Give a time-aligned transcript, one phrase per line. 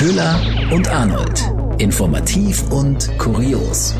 [0.00, 0.40] Köhler
[0.72, 1.42] und Arnold.
[1.76, 3.94] Informativ und kurios.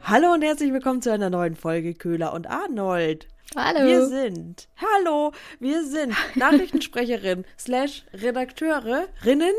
[0.00, 3.28] Hallo und herzlich willkommen zu einer neuen Folge Köhler und Arnold.
[3.56, 3.86] Hallo.
[3.86, 9.54] Wir sind, hallo, wir sind Nachrichtensprecherin slash Redakteurinnen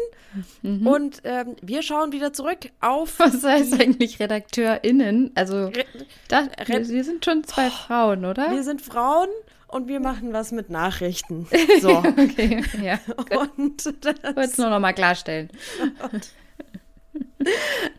[0.61, 0.85] Mhm.
[0.85, 5.31] und ähm, wir schauen wieder zurück auf Was heißt eigentlich RedakteurInnen?
[5.33, 5.85] Also, Re-
[6.27, 8.51] da, Red- wir sind schon zwei Frauen, oder?
[8.51, 9.29] wir sind Frauen
[9.67, 11.47] und wir machen was mit Nachrichten.
[11.81, 11.89] So.
[11.97, 12.99] Okay, ja.
[13.39, 15.49] und Ich wollte das, es nur noch mal klarstellen.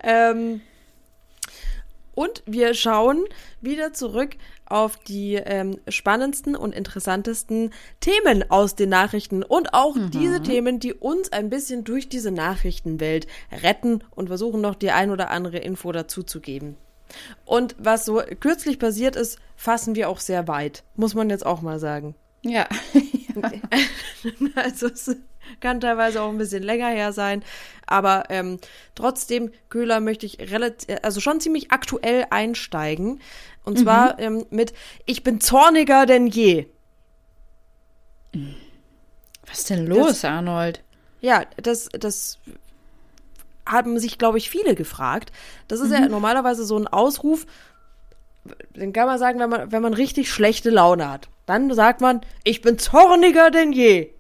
[0.05, 0.61] ähm,
[2.15, 3.25] und wir schauen
[3.61, 10.43] wieder zurück auf die ähm, spannendsten und interessantesten Themen aus den Nachrichten und auch diese
[10.43, 13.27] Themen, die uns ein bisschen durch diese Nachrichtenwelt
[13.63, 16.77] retten und versuchen noch die ein oder andere Info dazu zu geben.
[17.45, 21.61] Und was so kürzlich passiert ist, fassen wir auch sehr weit, muss man jetzt auch
[21.63, 22.15] mal sagen.
[22.43, 22.69] Ja.
[24.55, 25.17] Also es
[25.61, 27.43] kann teilweise auch ein bisschen länger her sein.
[27.87, 28.59] Aber ähm,
[28.95, 33.21] trotzdem, Köhler, möchte ich relativ, also schon ziemlich aktuell einsteigen.
[33.65, 34.73] Und zwar ähm, mit
[35.07, 36.67] Ich bin zorniger denn je.
[39.47, 40.83] Was ist denn los, Arnold?
[41.21, 42.39] Ja, das, das
[43.67, 45.33] haben sich, glaube ich, viele gefragt.
[45.69, 47.47] Das ist ja normalerweise so ein Ausruf,
[48.75, 51.29] den kann man sagen, wenn man, wenn man richtig schlechte Laune hat.
[51.47, 54.11] Dann sagt man, ich bin zorniger denn je.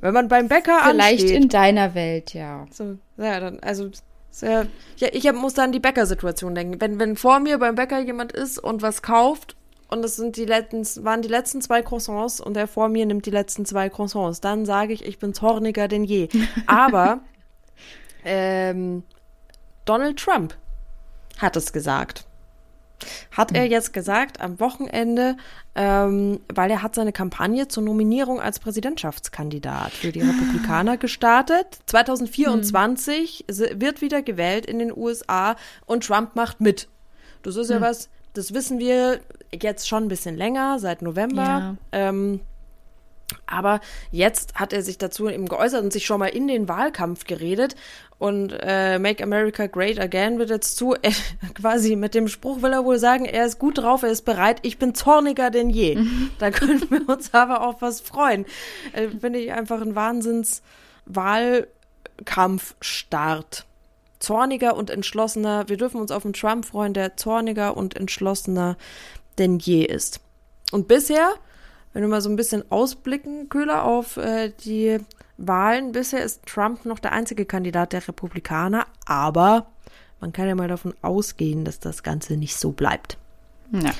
[0.00, 1.42] Wenn man beim Bäcker Vielleicht ansteht.
[1.42, 2.66] in deiner Welt, ja.
[2.70, 3.90] So, ja, dann, also,
[4.40, 4.64] ja,
[4.98, 6.80] ich hab, muss da an die Bäckersituation denken.
[6.80, 9.56] Wenn, wenn vor mir beim Bäcker jemand ist und was kauft
[9.88, 13.26] und das sind die letzten, waren die letzten zwei Croissants und der vor mir nimmt
[13.26, 16.28] die letzten zwei Croissants, dann sage ich, ich bin zorniger denn je.
[16.66, 17.20] Aber,
[18.24, 19.02] ähm,
[19.84, 20.54] Donald Trump
[21.38, 22.27] hat es gesagt.
[23.38, 25.36] Hat er jetzt gesagt am Wochenende,
[25.74, 31.78] ähm, weil er hat seine Kampagne zur Nominierung als Präsidentschaftskandidat für die Republikaner gestartet.
[31.86, 35.56] 2024 se- wird wieder gewählt in den USA
[35.86, 36.88] und Trump macht mit.
[37.42, 39.20] Das ist ja was, das wissen wir
[39.52, 41.42] jetzt schon ein bisschen länger, seit November.
[41.42, 41.74] Ja.
[41.92, 42.40] Ähm,
[43.46, 43.80] aber
[44.10, 47.76] jetzt hat er sich dazu eben geäußert und sich schon mal in den Wahlkampf geredet.
[48.18, 51.12] Und äh, Make America Great Again wird jetzt zu, äh,
[51.54, 54.58] quasi mit dem Spruch will er wohl sagen, er ist gut drauf, er ist bereit,
[54.62, 55.98] ich bin zorniger denn je.
[56.38, 58.44] Da können wir uns aber auf was freuen.
[58.92, 60.62] Äh, Finde ich einfach ein Wahnsinns
[61.06, 63.64] Wahlkampfstart.
[64.18, 65.68] Zorniger und entschlossener.
[65.68, 68.76] Wir dürfen uns auf einen Trump freuen, der zorniger und entschlossener
[69.38, 70.18] denn je ist.
[70.72, 71.34] Und bisher
[71.92, 74.98] wenn wir mal so ein bisschen ausblicken, Köhler, auf äh, die
[75.36, 79.66] Wahlen, bisher ist Trump noch der einzige Kandidat der Republikaner, aber
[80.20, 83.18] man kann ja mal davon ausgehen, dass das Ganze nicht so bleibt.
[83.72, 83.92] Ja.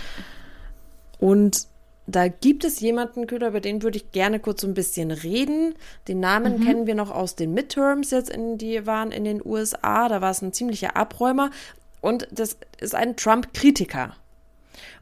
[1.19, 1.67] Und
[2.07, 5.75] da gibt es jemanden, Köhler, über den würde ich gerne kurz so ein bisschen reden.
[6.09, 10.09] Den Namen kennen wir noch aus den Midterms jetzt, in, die waren in den USA.
[10.09, 11.51] Da war es ein ziemlicher Abräumer.
[12.01, 14.17] Und das ist ein Trump-Kritiker.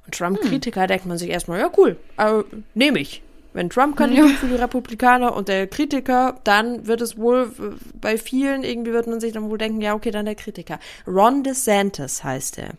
[0.05, 2.43] Und Trump-Kritiker denkt man sich erstmal, ja cool, äh,
[2.75, 3.23] nehme ich.
[3.53, 7.51] Wenn Trump kandidiert für die Republikaner und der Kritiker, dann wird es wohl
[7.99, 10.79] bei vielen, irgendwie wird man sich dann wohl denken, ja okay, dann der Kritiker.
[11.07, 12.75] Ron DeSantis heißt er.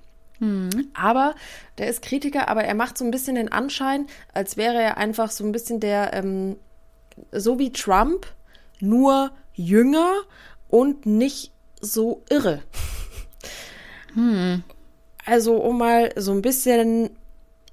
[0.94, 1.34] Aber
[1.80, 5.31] der ist Kritiker, aber er macht so ein bisschen den Anschein, als wäre er einfach
[5.31, 6.58] so ein bisschen der, ähm,
[7.31, 8.28] so wie Trump,
[8.79, 10.14] nur jünger
[10.69, 12.62] und nicht so irre.
[15.28, 17.10] Also, um mal so ein bisschen,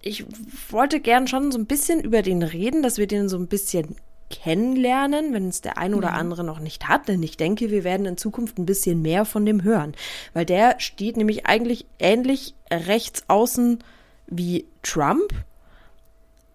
[0.03, 0.27] ich
[0.71, 3.95] wollte gern schon so ein bisschen über den reden, dass wir den so ein bisschen
[4.29, 8.07] kennenlernen, wenn es der ein oder andere noch nicht hat, denn ich denke, wir werden
[8.07, 9.95] in Zukunft ein bisschen mehr von dem hören,
[10.33, 13.85] weil der steht nämlich eigentlich ähnlich rechts außen
[14.27, 15.33] wie Trump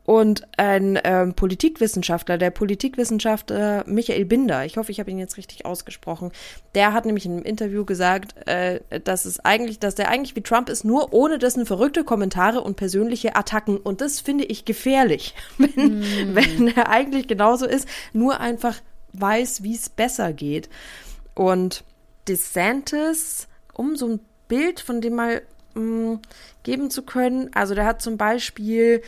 [0.09, 5.67] und ein ähm, Politikwissenschaftler, der Politikwissenschaftler Michael Binder, ich hoffe, ich habe ihn jetzt richtig
[5.67, 6.31] ausgesprochen,
[6.73, 10.41] der hat nämlich in einem Interview gesagt, äh, dass es eigentlich, dass der eigentlich wie
[10.41, 13.77] Trump ist, nur ohne dessen verrückte Kommentare und persönliche Attacken.
[13.77, 18.81] Und das finde ich gefährlich, wenn, wenn er eigentlich genauso ist, nur einfach
[19.13, 20.69] weiß, wie es besser geht.
[21.35, 21.83] Und
[22.27, 25.43] DeSantis, um so ein Bild von dem mal
[25.75, 26.17] mh,
[26.63, 29.03] geben zu können, also der hat zum Beispiel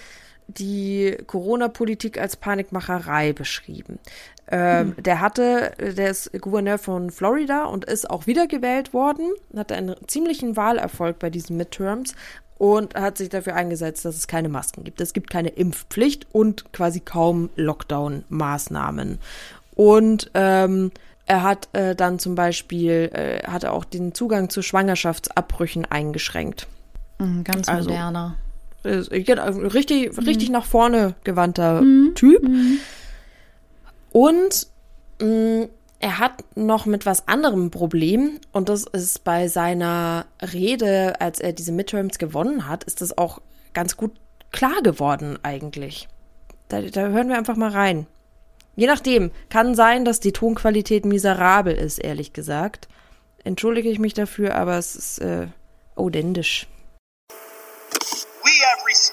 [0.57, 3.99] die Corona-Politik als Panikmacherei beschrieben.
[4.47, 9.95] Ähm, Der hatte, der ist Gouverneur von Florida und ist auch wiedergewählt worden, hatte einen
[10.07, 12.15] ziemlichen Wahlerfolg bei diesen Midterms
[12.57, 14.99] und hat sich dafür eingesetzt, dass es keine Masken gibt.
[15.01, 19.19] Es gibt keine Impfpflicht und quasi kaum Lockdown-Maßnahmen.
[19.75, 20.91] Und ähm,
[21.25, 26.67] er hat äh, dann zum Beispiel, äh, hatte auch den Zugang zu Schwangerschaftsabbrüchen eingeschränkt.
[27.19, 28.35] Mhm, Ganz Also- moderner.
[28.83, 32.13] Richtig, richtig nach vorne gewandter Mhm.
[32.15, 32.41] Typ.
[34.11, 34.67] Und
[35.21, 35.67] mh,
[35.99, 41.53] er hat noch mit was anderem Problem und das ist bei seiner Rede, als er
[41.53, 43.39] diese Midterms gewonnen hat, ist das auch
[43.73, 44.11] ganz gut
[44.51, 46.07] klar geworden eigentlich.
[46.69, 48.07] Da, da hören wir einfach mal rein.
[48.75, 52.87] Je nachdem, kann sein, dass die Tonqualität miserabel ist, ehrlich gesagt.
[53.43, 55.47] Entschuldige ich mich dafür, aber es ist äh,
[55.95, 56.67] authentisch.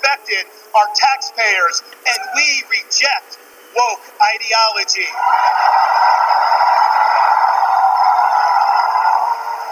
[0.08, 0.24] Have
[0.72, 3.36] our taxpayers and we reject
[3.76, 5.04] woke ideology.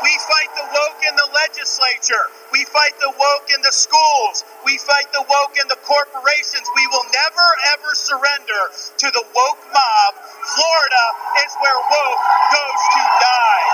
[0.05, 2.29] We fight the woke in the legislature.
[2.53, 4.45] We fight the woke in the schools.
[4.67, 6.69] We fight the woke in the corporations.
[6.77, 10.13] We will never ever surrender to the woke mob.
[10.53, 11.05] Florida
[11.49, 12.23] is where woke
[12.53, 13.65] goes to die.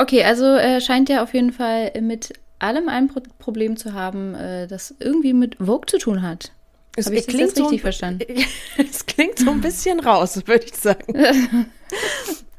[0.00, 4.34] Okay, also äh, scheint ja auf jeden Fall mit allem ein Pro Problem zu haben,
[4.34, 6.52] äh, das irgendwie mit Vogue zu tun hat.
[6.96, 8.24] Es Habe ich das jetzt so richtig ein- verstanden?
[8.78, 11.14] Es klingt so ein bisschen raus, würde ich sagen.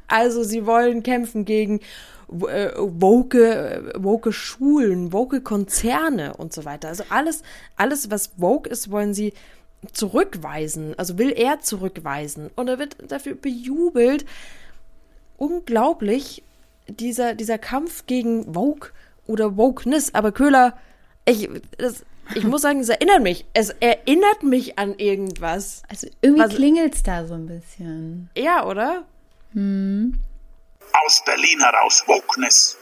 [0.08, 1.80] Also, sie wollen kämpfen gegen
[2.28, 6.88] woke, äh, woke Schulen, woke Konzerne und so weiter.
[6.88, 7.42] Also alles,
[7.76, 9.32] alles, was woke ist, wollen sie
[9.92, 10.94] zurückweisen.
[10.98, 12.50] Also will er zurückweisen.
[12.56, 14.26] Und er wird dafür bejubelt.
[15.38, 16.42] Unglaublich,
[16.88, 18.90] dieser, dieser Kampf gegen Woke
[19.26, 20.14] oder Wokeness.
[20.14, 20.78] Aber Köhler,
[21.24, 21.48] ich,
[21.78, 22.04] das,
[22.34, 23.44] ich muss sagen, es erinnert mich.
[23.54, 25.82] Es erinnert mich an irgendwas.
[25.88, 28.30] Also irgendwie Was- klingelt's da so ein bisschen.
[28.36, 29.04] Ja, oder?
[29.54, 32.76] aus Berlin heraus, Wokeness.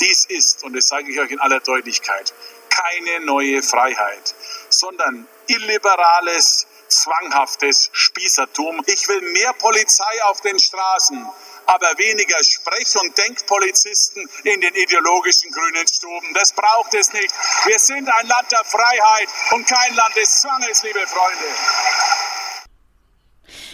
[0.00, 2.32] Dies ist, und das sage ich euch in aller Deutlichkeit,
[2.68, 4.34] keine neue Freiheit,
[4.68, 8.82] sondern illiberales, zwanghaftes Spießertum.
[8.86, 11.26] Ich will mehr Polizei auf den Straßen,
[11.68, 16.32] aber weniger Sprech- und Denkpolizisten in den ideologischen grünen Stuben.
[16.34, 17.30] Das braucht es nicht.
[17.66, 21.44] Wir sind ein Land der Freiheit und kein Land des Zwanges, liebe Freunde.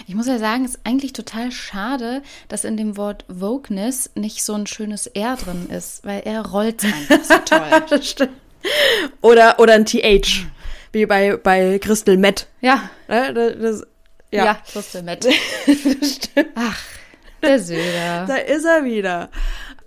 [0.07, 4.45] Ich muss ja sagen, es ist eigentlich total schade, dass in dem Wort Wokeness nicht
[4.45, 7.85] so ein schönes R drin ist, weil er rollt einfach so toll.
[7.89, 8.41] Das stimmt.
[9.21, 10.47] Oder, oder ein TH.
[10.93, 12.49] Wie bei, bei Crystal Met.
[12.61, 13.87] Ja, Ne, Das, das,
[14.31, 14.63] ja, ja.
[15.67, 16.51] das stimmt.
[16.57, 16.83] Ach,
[17.49, 18.27] der Söder.
[18.27, 19.31] Da ist er wieder.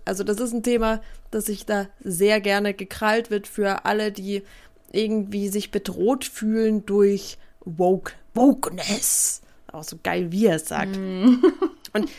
[0.05, 1.01] Also das ist ein Thema,
[1.31, 4.43] das sich da sehr gerne gekrallt wird für alle, die
[4.91, 9.41] irgendwie sich bedroht fühlen durch Woke, Wokeness.
[9.71, 10.95] Auch so geil, wie er es sagt.
[11.93, 12.09] Und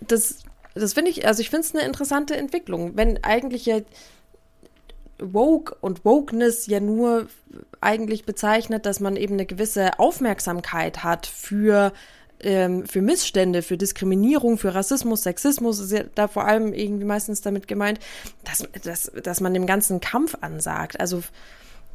[0.00, 0.42] das,
[0.74, 3.80] das finde ich, also ich finde es eine interessante Entwicklung, wenn eigentlich ja
[5.18, 7.28] Woke und Wokeness ja nur
[7.80, 11.92] eigentlich bezeichnet, dass man eben eine gewisse Aufmerksamkeit hat für,
[12.40, 17.40] ähm, für Missstände, für Diskriminierung, für Rassismus, Sexismus, ist ja da vor allem irgendwie meistens
[17.40, 18.00] damit gemeint,
[18.44, 21.00] dass, dass, dass man dem ganzen Kampf ansagt.
[21.00, 21.22] Also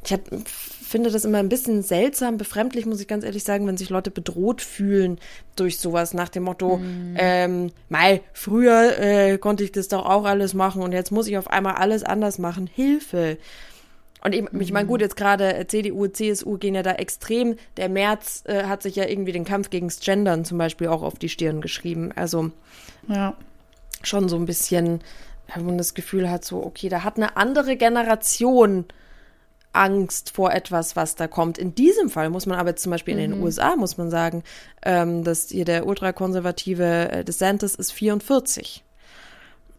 [0.04, 3.76] ich hab, finde das immer ein bisschen seltsam, befremdlich, muss ich ganz ehrlich sagen, wenn
[3.76, 5.18] sich Leute bedroht fühlen
[5.56, 6.80] durch sowas nach dem Motto,
[7.16, 11.36] ähm, Mei, früher äh, konnte ich das doch auch alles machen und jetzt muss ich
[11.36, 12.66] auf einmal alles anders machen.
[12.66, 13.36] Hilfe.
[14.22, 17.56] Und ich, ich meine, gut, jetzt gerade äh, CDU, CSU gehen ja da extrem.
[17.76, 21.18] Der März äh, hat sich ja irgendwie den Kampf gegens Gendern zum Beispiel auch auf
[21.18, 22.12] die Stirn geschrieben.
[22.14, 22.50] Also
[23.08, 23.34] Ja.
[24.02, 25.00] schon so ein bisschen,
[25.54, 28.84] wenn man das Gefühl hat, so, okay, da hat eine andere Generation
[29.72, 31.56] Angst vor etwas, was da kommt.
[31.56, 34.42] In diesem Fall muss man aber zum Beispiel in den USA, muss man sagen,
[34.82, 38.82] ähm, dass hier der ultrakonservative äh, DeSantis ist 44.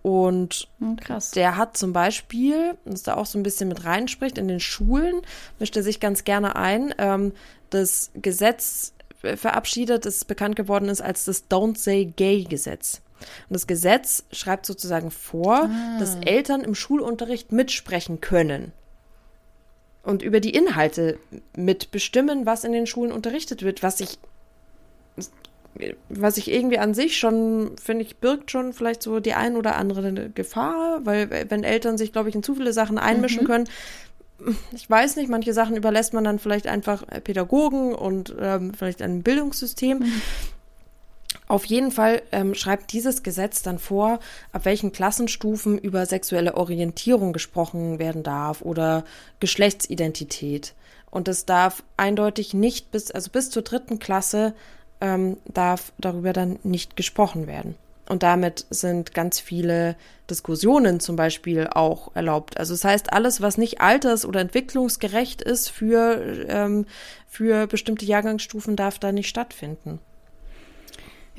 [0.01, 1.31] Und Hm, Krass.
[1.31, 5.21] der hat zum Beispiel, das da auch so ein bisschen mit reinspricht, in den Schulen
[5.59, 7.33] mischt er sich ganz gerne ein, ähm,
[7.69, 13.01] das Gesetz verabschiedet, das bekannt geworden ist als das Don't Say Gay Gesetz.
[13.49, 18.71] Und das Gesetz schreibt sozusagen vor, dass Eltern im Schulunterricht mitsprechen können
[20.01, 21.19] und über die Inhalte
[21.55, 24.17] mitbestimmen, was in den Schulen unterrichtet wird, was ich
[26.09, 29.75] was ich irgendwie an sich schon, finde ich, birgt schon vielleicht so die ein oder
[29.75, 33.67] andere Gefahr, weil wenn Eltern sich, glaube ich, in zu viele Sachen einmischen können,
[34.73, 39.23] ich weiß nicht, manche Sachen überlässt man dann vielleicht einfach Pädagogen und ähm, vielleicht einem
[39.23, 40.03] Bildungssystem.
[41.47, 44.19] Auf jeden Fall ähm, schreibt dieses Gesetz dann vor,
[44.51, 49.03] ab welchen Klassenstufen über sexuelle Orientierung gesprochen werden darf oder
[49.39, 50.73] Geschlechtsidentität.
[51.09, 54.53] Und es darf eindeutig nicht bis, also bis zur dritten Klasse
[55.01, 57.75] ähm, darf darüber dann nicht gesprochen werden.
[58.07, 59.95] Und damit sind ganz viele
[60.29, 62.57] Diskussionen zum Beispiel auch erlaubt.
[62.57, 66.85] Also das heißt, alles, was nicht alters- oder entwicklungsgerecht ist für, ähm,
[67.27, 69.99] für bestimmte Jahrgangsstufen, darf da nicht stattfinden.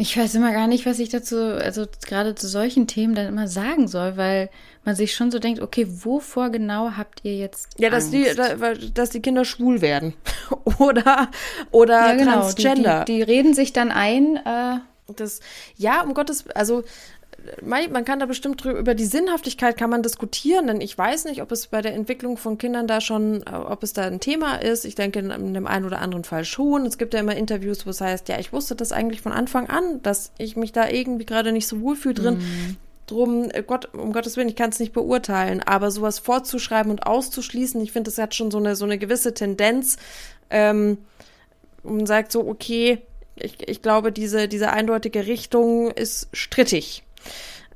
[0.03, 3.47] Ich weiß immer gar nicht, was ich dazu, also gerade zu solchen Themen dann immer
[3.47, 4.51] sagen soll, weil
[4.85, 8.15] man sich schon so denkt, okay, wovor genau habt ihr jetzt Ja, dass Angst?
[8.15, 10.15] die, da, dass die Kinder schwul werden.
[10.81, 11.31] oder
[11.71, 13.05] oder ja, genau, Transgender.
[13.05, 14.81] Die, die, die reden sich dann ein, äh,
[15.15, 15.39] Das,
[15.77, 16.83] ja, um Gottes, also
[17.63, 21.43] man kann da bestimmt drüber, über die Sinnhaftigkeit kann man diskutieren, denn ich weiß nicht,
[21.43, 24.57] ob es bei der Entwicklung von Kindern da schon, äh, ob es da ein Thema
[24.57, 24.85] ist.
[24.85, 26.87] Ich denke, in, dem einen oder anderen Fall schon.
[26.87, 29.69] Es gibt ja immer Interviews, wo es heißt, ja, ich wusste das eigentlich von Anfang
[29.69, 32.79] an, dass ich mich da irgendwie gerade nicht so wohlfühle drin.
[33.07, 37.07] Drum, äh, Gott, um Gottes Willen, ich kann es nicht beurteilen, aber sowas vorzuschreiben und
[37.07, 39.97] auszuschließen, ich finde, das hat schon so eine, so eine gewisse Tendenz,
[40.51, 40.99] ähm,
[41.83, 42.99] und sagt so, okay,
[43.35, 47.03] ich, ich glaube, diese, diese eindeutige Richtung ist strittig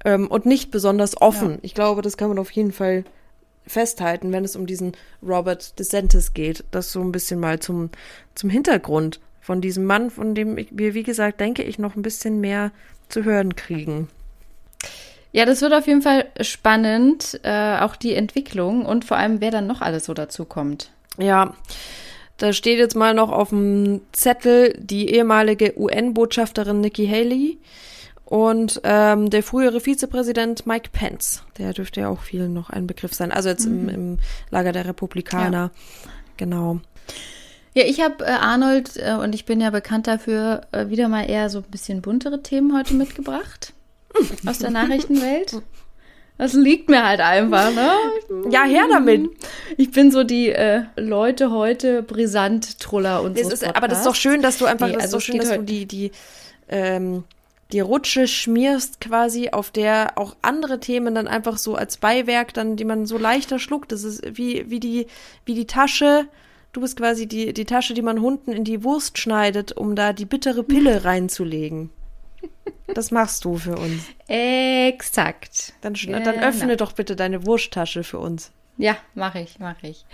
[0.05, 1.53] ähm, und nicht besonders offen.
[1.53, 1.59] Ja.
[1.63, 3.05] Ich glaube, das kann man auf jeden Fall
[3.67, 6.65] festhalten, wenn es um diesen Robert DeSantis geht.
[6.71, 7.91] Das so ein bisschen mal zum,
[8.35, 12.03] zum Hintergrund von diesem Mann, von dem ich, wir, wie gesagt, denke ich, noch ein
[12.03, 12.73] bisschen mehr
[13.09, 14.09] zu hören kriegen.
[15.33, 19.51] ja, das wird auf jeden Fall spannend, äh, auch die Entwicklung und vor allem, wer
[19.51, 20.91] dann noch alles so dazu kommt.
[21.19, 21.55] Ja,
[22.39, 27.59] da steht jetzt mal noch auf dem Zettel die ehemalige UN-Botschafterin Nikki Haley
[28.27, 31.45] und ähm, der frühere Vizepräsident Mike Pence.
[31.59, 33.31] Der dürfte ja auch vielen noch ein Begriff sein.
[33.31, 34.19] Also jetzt im, im
[34.51, 35.71] Lager der Republikaner.
[36.37, 36.81] Genau.
[37.73, 41.31] Ja, ich habe äh, Arnold äh, und ich bin ja bekannt dafür, äh, wieder mal
[41.31, 43.75] eher so ein bisschen buntere Themen heute mitgebracht
[44.47, 45.63] aus der Nachrichtenwelt.
[46.37, 47.93] Das liegt mir halt einfach, ne?
[48.51, 49.31] Ja, her damit.
[49.77, 53.67] Ich bin so die äh, Leute heute brisant Truller und so.
[53.73, 55.57] aber das ist doch schön, dass du einfach, das also ist doch es schön, dass
[55.57, 56.11] du die, die,
[56.69, 57.25] ähm,
[57.73, 62.77] die Rutsche schmierst quasi, auf der auch andere Themen dann einfach so als Beiwerk dann,
[62.77, 63.91] die man so leichter schluckt.
[63.93, 65.07] Das ist wie, wie die,
[65.45, 66.29] wie die Tasche.
[66.73, 70.13] Du bist quasi die, die Tasche, die man Hunden in die Wurst schneidet, um da
[70.13, 71.91] die bittere Pille reinzulegen.
[72.95, 74.05] Das machst du für uns.
[74.29, 75.73] Exakt.
[75.81, 76.47] Dann, dann Genau.
[76.47, 78.53] öffne doch bitte deine Wursttasche für uns.
[78.79, 80.05] Ja, mache ich, mache ich.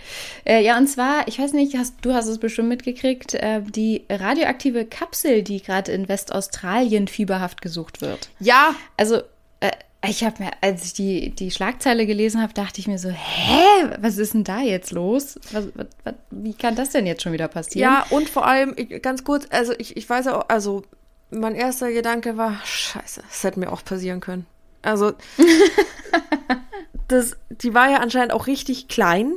[0.45, 4.05] Äh, ja, und zwar, ich weiß nicht, hast, du hast es bestimmt mitgekriegt, äh, die
[4.09, 8.29] radioaktive Kapsel, die gerade in Westaustralien fieberhaft gesucht wird.
[8.39, 9.17] Ja, Also,
[9.59, 9.71] äh,
[10.07, 13.89] ich habe mir, als ich die, die Schlagzeile gelesen habe, dachte ich mir so, hä,
[13.99, 15.39] was ist denn da jetzt los?
[15.51, 17.89] Was, was, was, wie kann das denn jetzt schon wieder passieren?
[17.91, 20.83] Ja, und vor allem, ich, ganz kurz, also ich, ich weiß auch, also
[21.31, 24.45] mein erster Gedanke war, scheiße, das hätte mir auch passieren können.
[24.81, 25.13] Also,
[27.07, 29.33] das, die war ja anscheinend auch richtig klein.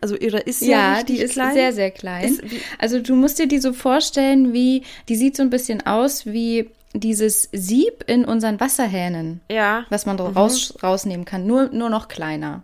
[0.00, 1.54] Also ihre ist ja, Ja, die ist klein.
[1.54, 2.24] sehr, sehr klein.
[2.24, 2.42] Ist
[2.78, 6.70] also du musst dir die so vorstellen, wie, die sieht so ein bisschen aus wie
[6.94, 9.86] dieses Sieb in unseren Wasserhähnen, Ja.
[9.90, 12.62] was man raus, rausnehmen kann, nur, nur noch kleiner.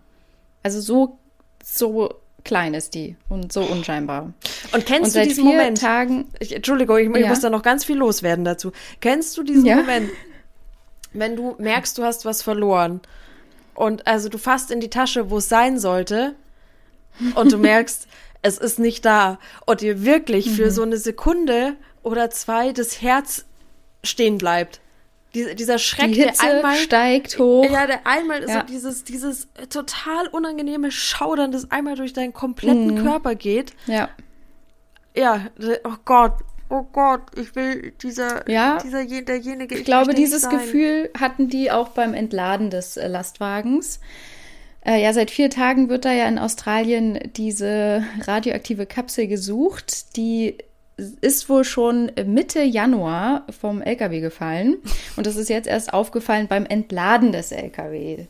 [0.64, 1.17] Also so,
[1.64, 2.12] so
[2.45, 4.33] klein ist die und so unscheinbar.
[4.73, 5.81] Und kennst Und du diesen Moment?
[5.81, 7.28] Tagen, Ich, Entschuldigung, ich, ich Ja.
[7.28, 8.73] muss da noch ganz viel loswerden dazu.
[9.00, 9.76] Kennst du diesen Ja.
[9.76, 10.11] Moment,
[11.12, 13.00] wenn du merkst, du hast was verloren
[13.78, 16.35] und also du fasst in die Tasche, wo es sein sollte
[17.35, 18.06] und du merkst,
[18.42, 20.50] es ist nicht da und dir wirklich Mhm.
[20.54, 23.44] für so eine Sekunde oder zwei das Herz
[24.04, 24.80] stehen bleibt.
[25.35, 27.70] Dies, dieser Schreck, die der Hitze einmal steigt hoch.
[27.70, 28.61] ja, der einmal Ja.
[28.61, 33.04] so dieses, dieses total unangenehme Schaudern, das einmal durch deinen kompletten Mhm.
[33.04, 33.73] Körper geht.
[33.87, 34.08] Ja.
[35.14, 35.47] Ja,
[35.85, 36.35] oh Gott,
[36.70, 38.78] oh Gott, ich will dieser, Ja.
[38.82, 39.76] dieser, je- derjenige.
[39.76, 40.52] Ich glaube, möchte nicht dieses sein.
[40.58, 44.00] Gefühl hatten die auch beim Entladen des äh, Lastwagens.
[44.84, 50.16] Äh, ja, seit vier Tagen wird da ja in Australien diese radioaktive Kapsel gesucht.
[50.16, 50.56] Die
[51.20, 54.76] ist wohl schon Mitte Januar vom LKW gefallen.
[55.16, 58.26] Und das ist jetzt erst aufgefallen beim Entladen des LKW.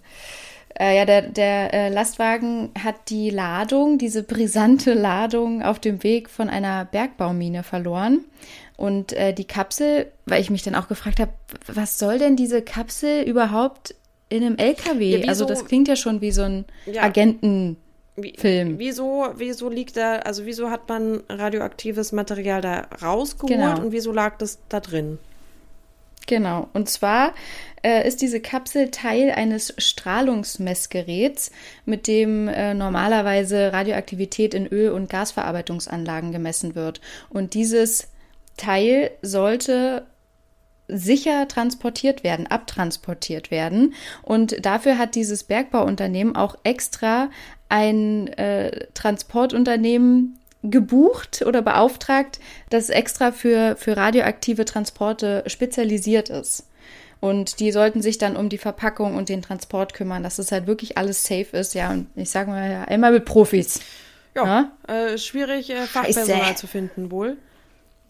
[0.80, 6.30] Äh, ja, der, der äh, Lastwagen hat die Ladung, diese brisante Ladung auf dem Weg
[6.30, 8.24] von einer Bergbaumine verloren.
[8.76, 11.32] Und äh, die Kapsel, weil ich mich dann auch gefragt habe,
[11.66, 13.94] was soll denn diese Kapsel überhaupt
[14.28, 15.16] in einem LKW?
[15.22, 17.02] Ja, also das klingt ja schon wie so ein Ja.
[17.02, 17.76] Agenten.
[18.14, 18.78] Wie, Film.
[18.78, 23.80] Wieso, wieso liegt da, also wieso hat man radioaktives Material da rausgeholt Genau.
[23.80, 25.18] und wieso lag das da drin?
[26.28, 26.68] Genau.
[26.74, 27.32] Und zwar
[27.82, 31.50] äh, ist diese Kapsel Teil eines Strahlungsmessgeräts,
[31.86, 37.00] mit dem äh, normalerweise Radioaktivität in Öl- und Gasverarbeitungsanlagen gemessen wird.
[37.30, 38.08] Und dieses
[38.58, 40.06] Teil sollte
[40.86, 43.94] sicher transportiert werden, abtransportiert werden.
[44.22, 47.30] Und dafür hat dieses Bergbauunternehmen auch extra
[47.70, 56.68] ein äh, Transportunternehmen gebucht oder beauftragt, das extra für, für radioaktive Transporte spezialisiert ist.
[57.20, 60.66] Und die sollten sich dann um die Verpackung und den Transport kümmern, dass es halt
[60.66, 61.74] wirklich alles safe ist.
[61.74, 63.80] Ja, und ich sage mal, ja, einmal mit Profis.
[64.36, 66.54] Ja, äh, schwierig, äh, Fachpersonal Scheiße.
[66.54, 67.36] zu finden wohl.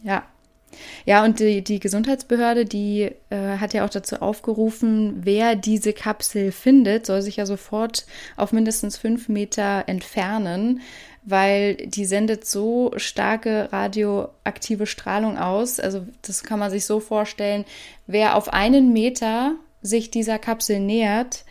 [0.03, 0.25] Ja.
[1.07, 6.53] Ja, und die, die Gesundheitsbehörde, die äh, hat ja auch dazu aufgerufen, wer diese Kapsel
[6.53, 8.07] findet, soll sich ja sofort
[8.37, 10.81] auf mindestens fünf Meter entfernen,
[11.25, 15.81] weil die sendet so starke radioaktive Strahlung aus.
[15.81, 17.65] Also das kann man sich so vorstellen,
[18.07, 21.45] wer auf einen Meter sich dieser Kapsel nähert,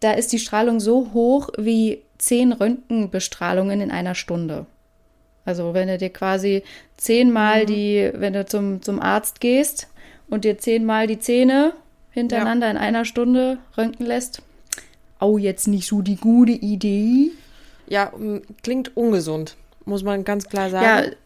[0.00, 4.66] da ist die Strahlung so hoch wie zehn Röntgenbestrahlungen in einer Stunde.
[5.44, 6.62] Also wenn du dir quasi
[6.96, 7.66] zehnmal mhm.
[7.66, 9.88] die, wenn du zum, zum Arzt gehst
[10.28, 11.74] und dir zehnmal die Zähne
[12.10, 12.72] hintereinander ja.
[12.72, 14.42] in einer Stunde röntgen lässt,
[15.18, 17.30] auch jetzt nicht so die gute Idee.
[17.86, 18.12] Ja,
[18.62, 20.84] klingt ungesund, muss man ganz klar sagen.
[20.84, 21.16] Ja,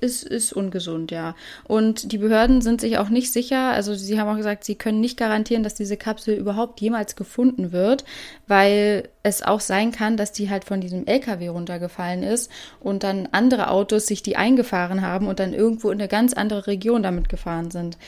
[0.00, 1.34] ist, ist ungesund, ja.
[1.64, 5.00] Und die Behörden sind sich auch nicht sicher, also sie haben auch gesagt, sie können
[5.00, 8.04] nicht garantieren, dass diese Kapsel überhaupt jemals gefunden wird,
[8.46, 13.28] weil es auch sein kann, dass die halt von diesem LKW runtergefallen ist und dann
[13.32, 17.28] andere Autos sich die eingefahren haben und dann irgendwo in eine ganz andere Region damit
[17.28, 17.98] gefahren sind.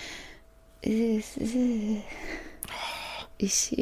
[3.42, 3.74] Ist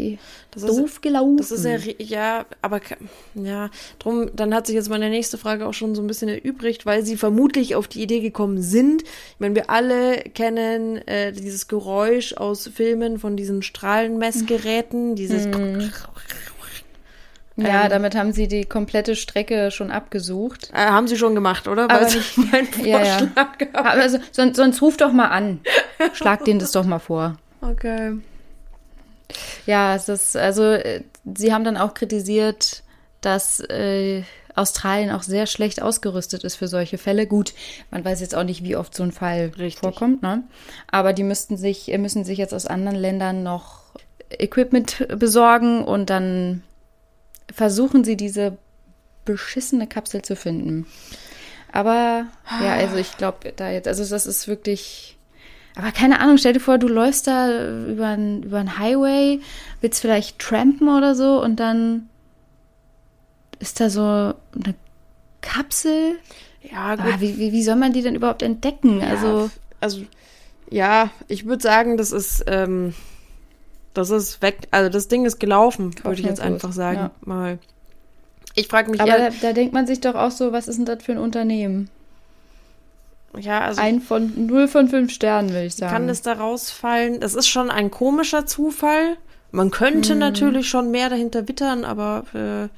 [0.50, 1.36] das doof ist, gelaufen.
[1.36, 2.80] Das ist ja, ja, aber
[3.34, 6.86] ja, drum, dann hat sich jetzt meine nächste Frage auch schon so ein bisschen erübrigt,
[6.86, 9.02] weil sie vermutlich auf die Idee gekommen sind.
[9.02, 15.90] Ich meine, wir alle kennen äh, dieses Geräusch aus Filmen von diesen Strahlenmessgeräten, dieses hm.
[17.58, 20.70] Ja, ähm, damit haben sie die komplette Strecke schon abgesucht.
[20.72, 21.88] Äh, haben sie schon gemacht, oder?
[21.88, 23.82] Weil aber nicht Vorschlag ja, ja.
[23.82, 25.60] Also, sonst, sonst ruf doch mal an.
[26.14, 27.36] Schlag denen das doch mal vor.
[27.60, 28.12] Okay.
[29.66, 31.02] Ja, es ist, also, äh,
[31.36, 32.82] sie haben dann auch kritisiert,
[33.20, 34.22] dass äh,
[34.54, 37.26] Australien auch sehr schlecht ausgerüstet ist für solche Fälle.
[37.26, 37.54] Gut,
[37.90, 39.80] man weiß jetzt auch nicht, wie oft so ein Fall Richtig.
[39.80, 40.42] vorkommt, ne?
[40.90, 43.82] Aber die müssten sich, müssen sich jetzt aus anderen Ländern noch
[44.30, 46.62] Equipment besorgen und dann
[47.52, 48.58] versuchen sie diese
[49.24, 50.86] beschissene Kapsel zu finden.
[51.70, 52.26] Aber
[52.62, 55.17] ja, also ich glaube da jetzt, also das ist wirklich
[55.78, 59.40] aber keine Ahnung, stell dir vor, du läufst da über einen über Highway,
[59.80, 62.08] willst vielleicht trampen oder so und dann
[63.60, 64.74] ist da so eine
[65.40, 66.18] Kapsel.
[66.68, 67.20] Ja, gut.
[67.20, 69.00] Wie, wie, wie soll man die denn überhaupt entdecken?
[69.00, 70.02] Ja, also, also,
[70.68, 72.92] ja, ich würde sagen, das ist, ähm,
[73.94, 76.98] das ist weg, also das Ding ist gelaufen, würde ich jetzt einfach sagen.
[76.98, 77.10] Ja.
[77.20, 77.60] Mal.
[78.56, 80.78] Ich frage mich Aber eher, da, da denkt man sich doch auch so, was ist
[80.78, 81.88] denn das für ein Unternehmen?
[83.36, 83.80] Ja, also.
[83.80, 85.92] Ein von, null von fünf Sternen, will ich sagen.
[85.92, 87.20] Kann es da rausfallen?
[87.20, 89.16] Das ist schon ein komischer Zufall.
[89.50, 90.18] Man könnte hm.
[90.18, 92.68] natürlich schon mehr dahinter wittern, aber äh,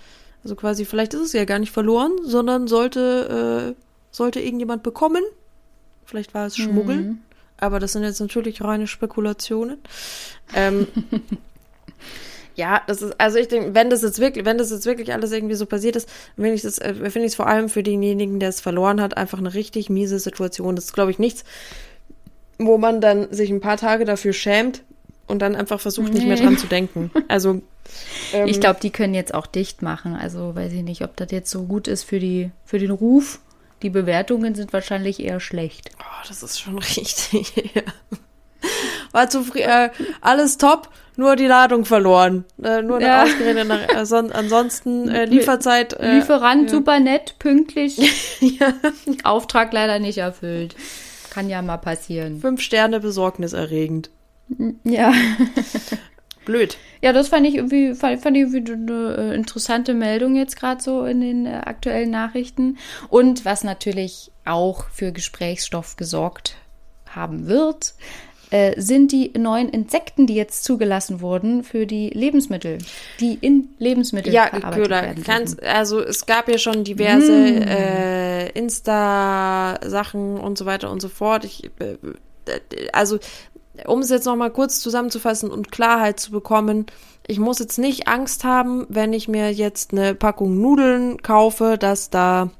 [0.42, 5.22] also quasi, vielleicht ist es ja gar nicht verloren, sondern sollte, äh, sollte irgendjemand bekommen.
[6.04, 6.98] Vielleicht war es Schmuggeln.
[6.98, 7.18] Hm.
[7.58, 9.78] Aber das sind jetzt natürlich reine Spekulationen.
[10.54, 10.86] Ähm,
[12.56, 15.32] Ja, das ist, also ich denke, wenn das jetzt wirklich, wenn das jetzt wirklich alles
[15.32, 18.40] irgendwie so passiert ist, finde ich das, äh, finde ich es vor allem für denjenigen,
[18.40, 20.76] der es verloren hat, einfach eine richtig miese Situation.
[20.76, 21.44] Das ist, glaube ich, nichts,
[22.58, 24.82] wo man dann sich ein paar Tage dafür schämt
[25.26, 26.18] und dann einfach versucht, nee.
[26.18, 27.10] nicht mehr dran zu denken.
[27.28, 27.62] Also
[28.32, 30.14] ähm, ich glaube, die können jetzt auch dicht machen.
[30.14, 33.40] Also weiß ich nicht, ob das jetzt so gut ist für die, für den Ruf.
[33.82, 35.90] Die Bewertungen sind wahrscheinlich eher schlecht.
[35.98, 37.54] Oh, das ist schon richtig.
[39.12, 42.44] War zu äh, alles top, nur die Ladung verloren.
[42.62, 43.22] Äh, nur ja.
[43.22, 45.92] ausgerechnet nach, äh, son, ansonsten äh, Lieferzeit.
[45.92, 46.68] Äh, Lieferant ja.
[46.70, 47.98] super nett, pünktlich.
[48.40, 48.72] ja.
[49.22, 50.74] Auftrag leider nicht erfüllt.
[51.30, 52.40] Kann ja mal passieren.
[52.40, 54.10] Fünf Sterne besorgniserregend.
[54.82, 55.12] Ja.
[56.46, 56.78] Blöd.
[57.02, 60.82] Ja, das fand ich irgendwie, fand, fand ich irgendwie eine äh, interessante Meldung jetzt gerade
[60.82, 62.78] so in den äh, aktuellen Nachrichten.
[63.10, 66.56] Und was natürlich auch für Gesprächsstoff gesorgt
[67.14, 67.94] haben wird,
[68.50, 72.78] äh, sind die neuen Insekten, die jetzt zugelassen wurden für die Lebensmittel,
[73.20, 75.24] die in Lebensmittel ja, verarbeitet Köder, werden.
[75.24, 77.62] Kannst, also es gab ja schon diverse mm.
[77.62, 81.44] äh, Insta-Sachen und so weiter und so fort.
[81.44, 81.96] Ich, äh,
[82.92, 83.18] also
[83.86, 86.86] um es jetzt noch mal kurz zusammenzufassen und Klarheit zu bekommen,
[87.26, 92.10] ich muss jetzt nicht Angst haben, wenn ich mir jetzt eine Packung Nudeln kaufe, dass
[92.10, 92.50] da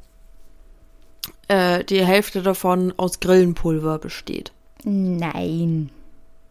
[1.48, 4.52] äh, die Hälfte davon aus Grillenpulver besteht.
[4.84, 5.90] Nein.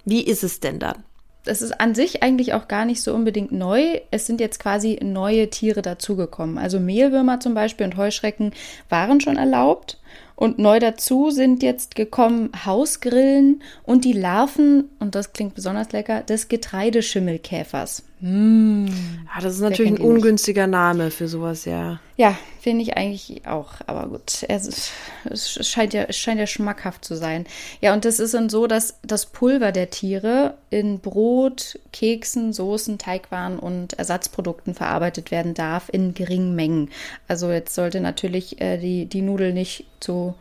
[0.05, 1.03] Wie ist es denn dann?
[1.45, 4.01] Das ist an sich eigentlich auch gar nicht so unbedingt neu.
[4.11, 6.57] Es sind jetzt quasi neue Tiere dazugekommen.
[6.57, 8.51] Also Mehlwürmer zum Beispiel und Heuschrecken
[8.89, 9.99] waren schon erlaubt.
[10.35, 16.21] Und neu dazu sind jetzt gekommen Hausgrillen und die Larven, und das klingt besonders lecker,
[16.21, 18.03] des Getreideschimmelkäfers.
[18.21, 18.87] Mm.
[19.33, 21.99] Ah, das ist natürlich ein ungünstiger Name für sowas, ja.
[22.15, 23.73] Ja, finde ich eigentlich auch.
[23.87, 24.91] Aber gut, es,
[25.25, 27.45] es, scheint ja, es scheint ja schmackhaft zu sein.
[27.81, 32.97] Ja, und das ist dann so, dass das Pulver der Tiere in Brot, Keksen, Soßen,
[32.97, 36.89] Teigwaren und Ersatzprodukten verarbeitet werden darf in geringen Mengen.
[37.27, 40.35] Also jetzt sollte natürlich äh, die, die Nudel nicht zu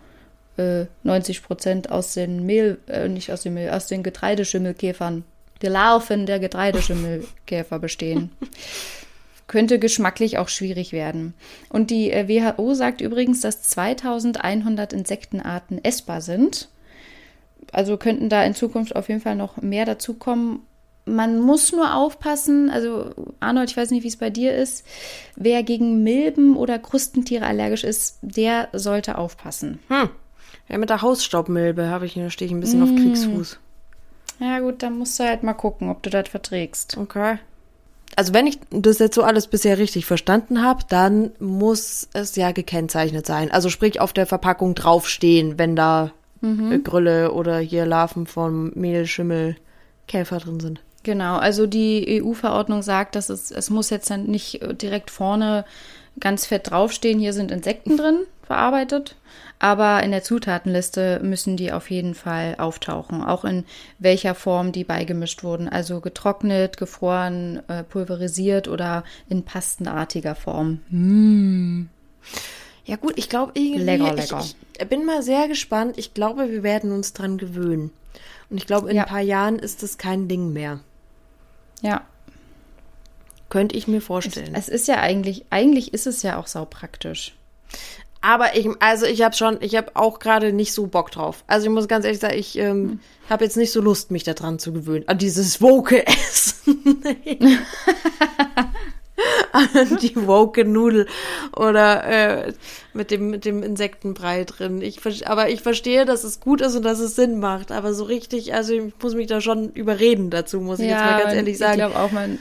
[0.59, 5.25] äh, 90 Prozent aus den Mehl, äh, nicht aus dem Mehl, aus den Getreideschimmelkäfern,
[5.63, 8.33] die Larven der Getreideschimmelkäfer bestehen.
[9.47, 11.33] Könnte geschmacklich auch schwierig werden.
[11.71, 16.69] Und die äh, WHO sagt übrigens, dass 2100 Insektenarten essbar sind.
[17.73, 20.61] Also könnten da in Zukunft auf jeden Fall noch mehr dazukommen
[21.15, 24.85] man muss nur aufpassen, also Arnold, ich weiß nicht, wie es bei dir ist,
[25.37, 29.79] wer gegen Milben oder Krustentiere allergisch ist, der sollte aufpassen.
[29.89, 30.11] Hm.
[30.69, 32.83] Ja, mit der Hausstaubmilbe habe ich, da stehe ich ein bisschen mm.
[32.83, 33.59] auf Kriegsfuß.
[34.41, 36.97] Ja, gut, dann musst du halt mal gucken, ob du das verträgst.
[36.99, 37.39] Okay.
[38.17, 42.53] Also wenn ich das jetzt so alles bisher richtig verstanden habe, dann muss es ja
[42.53, 43.51] gekennzeichnet sein.
[43.51, 46.83] Also sprich auf der Verpackung draufstehen, wenn da mhm.
[46.85, 49.57] Grülle oder hier Larven vom Mehl, Schimmel,
[50.07, 50.81] Käfer drin sind.
[51.09, 55.65] Genau, also die EU-Verordnung sagt, dass es, es muss jetzt dann nicht direkt vorne
[56.21, 59.17] ganz fett draufstehen, hier sind Insekten drin verarbeitet,
[59.59, 63.65] aber in der Zutatenliste müssen die auf jeden Fall auftauchen, auch in
[63.99, 70.83] welcher Form die beigemischt wurden, also getrocknet, gefroren, äh, pulverisiert oder in pastenartiger Form.
[70.91, 71.87] Mmh.
[72.85, 74.41] Ja gut, ich glaube irgendwie, lecker, lecker.
[74.45, 75.97] Ich, ich bin mal sehr gespannt.
[75.97, 77.93] Ich glaube, wir werden uns dran gewöhnen.
[78.51, 79.05] Und ich glaube, in ja.
[79.05, 80.81] ein paar Jahren ist das kein Ding mehr.
[81.83, 82.03] Ja.
[83.49, 84.55] Könnte ich mir vorstellen.
[84.55, 87.35] Es, es ist ja eigentlich, eigentlich ist es ja auch saupraktisch.
[88.21, 91.45] Aber ich, also ich habe schon, ich habe auch gerade nicht so Bock drauf.
[91.47, 93.01] Also ich muss ganz ehrlich sagen, ich ähm, hm.
[93.31, 95.07] habe jetzt nicht so Lust, mich daran zu gewöhnen.
[95.07, 97.03] An dieses woke Essen.
[100.03, 101.07] Die woke Nudel
[101.57, 102.53] oder äh,
[102.93, 104.83] mit dem mit dem Insektenbrei drin.
[104.83, 107.73] Ich aber ich verstehe, dass es gut ist und dass es Sinn macht.
[107.73, 111.05] Aber so richtig, also ich muss mich da schon überreden dazu, muss ich ja, jetzt
[111.05, 111.73] mal ganz ehrlich sagen.
[111.73, 112.39] Ich glaube auch, man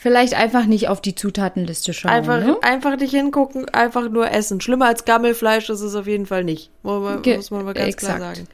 [0.00, 2.12] Vielleicht einfach nicht auf die Zutatenliste schauen.
[2.12, 2.56] Einfach, ne?
[2.62, 4.60] einfach nicht hingucken, einfach nur essen.
[4.60, 6.70] Schlimmer als Gammelfleisch ist es auf jeden Fall nicht.
[6.84, 8.18] Muss man, muss man mal ganz Exakt.
[8.18, 8.46] klar sagen.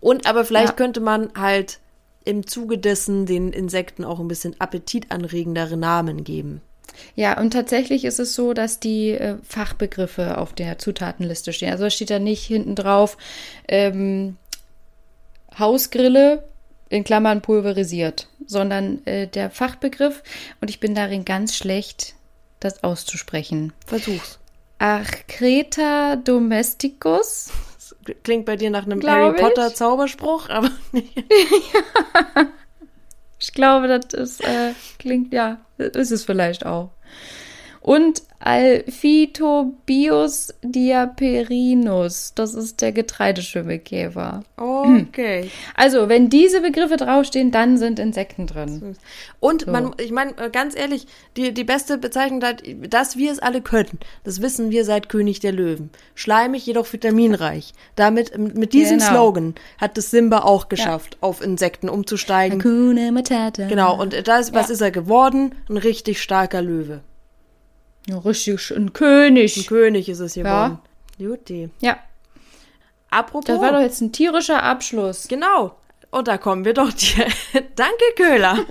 [0.00, 0.74] Und aber vielleicht ja.
[0.74, 1.78] könnte man halt
[2.24, 6.60] im Zuge dessen den Insekten auch ein bisschen appetitanregendere Namen geben.
[7.14, 11.70] Ja, und tatsächlich ist es so, dass die äh, Fachbegriffe auf der Zutatenliste stehen.
[11.70, 13.16] Also steht da nicht hinten drauf
[13.68, 14.36] ähm,
[15.58, 16.44] Hausgrille
[16.88, 20.22] in Klammern pulverisiert, sondern äh, der Fachbegriff
[20.60, 22.14] und ich bin darin ganz schlecht,
[22.58, 23.72] das auszusprechen.
[23.86, 24.38] Versuch's.
[24.78, 27.50] Acreta domesticus.
[28.22, 31.16] Klingt bei dir nach einem Harry Potter Zauberspruch, aber nicht.
[31.74, 32.46] ja.
[33.38, 36.90] Ich glaube, das ist, äh, klingt, ja, ist es vielleicht auch.
[37.80, 42.32] Und Alphytobius diaperinus.
[42.34, 44.44] Das ist der Getreideschimmelkäfer.
[44.56, 45.50] Okay.
[45.74, 48.96] Also, wenn diese Begriffe draufstehen, dann sind Insekten drin.
[49.40, 49.70] Und so.
[49.70, 52.42] man, ich meine, äh, ganz ehrlich, die, die beste Bezeichnung,
[52.88, 55.90] dass wir es alle können, das wissen wir seit König der Löwen.
[56.14, 57.72] Schleimig, jedoch vitaminreich.
[57.96, 59.10] Damit, mit diesem genau.
[59.10, 61.28] Slogan hat es Simba auch geschafft, ja.
[61.28, 62.58] auf Insekten umzusteigen.
[62.58, 63.68] Hakuna Matata.
[63.68, 64.74] Genau, und das, was ja.
[64.74, 65.54] ist er geworden?
[65.68, 67.00] Ein richtig starker Löwe.
[68.06, 69.56] Ja, richtig, ein König.
[69.56, 70.78] Ein König ist es geworden.
[71.18, 71.24] Ja.
[71.24, 71.70] Juti.
[71.80, 71.98] Ja.
[73.10, 73.46] Apropos.
[73.46, 75.28] Das war doch jetzt ein tierischer Abschluss.
[75.28, 75.76] Genau.
[76.10, 77.26] Und da kommen wir doch dir.
[77.76, 78.66] Danke, Köhler.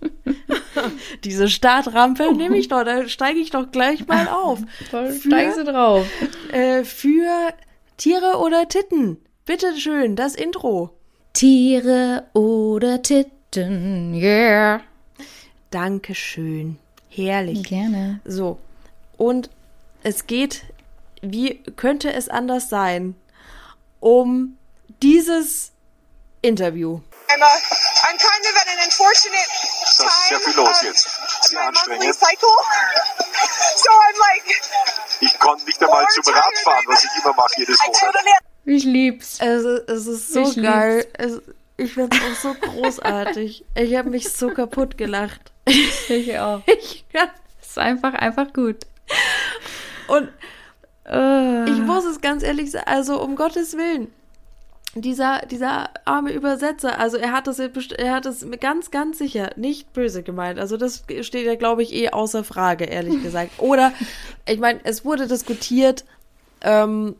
[1.24, 4.60] Diese Startrampe nehme ich doch, da steige ich doch gleich mal auf.
[4.90, 6.06] Voll steigen Sie drauf.
[6.52, 7.52] Äh, für
[7.96, 9.18] Tiere oder Titten.
[9.46, 10.96] Bitte schön, das Intro.
[11.32, 14.80] Tiere oder Titten, yeah.
[15.70, 16.78] Dankeschön.
[17.26, 17.62] Herrlich.
[17.64, 18.20] Gerne.
[18.24, 18.58] So.
[19.16, 19.50] Und
[20.02, 20.64] es geht,
[21.20, 23.14] wie könnte es anders sein,
[24.00, 24.56] um
[25.02, 25.72] dieses
[26.42, 27.00] Interview.
[27.28, 29.46] I'm, a, I'm kind of at an unfortunate
[29.96, 30.08] time.
[30.08, 31.48] Das ist sehr viel los jetzt.
[31.48, 32.14] Sehr anstrengend.
[32.14, 34.60] So I'm like,
[35.20, 38.14] ich konnte nicht einmal zum Radfahren, was ich immer mache jedes Monat.
[38.64, 39.38] Ich lieb's.
[39.40, 41.06] Es, es ist so ich geil.
[41.14, 41.40] Es,
[41.76, 43.64] ich find's auch so großartig.
[43.74, 45.52] ich habe mich so kaputt gelacht.
[46.10, 46.62] Ich auch.
[46.66, 47.28] Ich kann.
[47.60, 48.76] ist einfach, einfach gut.
[50.08, 50.28] Und
[51.08, 51.64] uh.
[51.70, 54.08] ich muss es ganz ehrlich sagen, also um Gottes Willen,
[54.94, 59.92] dieser, dieser arme Übersetzer, also er hat das, er hat das ganz, ganz sicher nicht
[59.92, 60.58] böse gemeint.
[60.58, 63.52] Also das steht ja, glaube ich, eh außer Frage, ehrlich gesagt.
[63.58, 63.92] Oder,
[64.46, 66.04] ich meine, es wurde diskutiert,
[66.62, 67.14] ähm,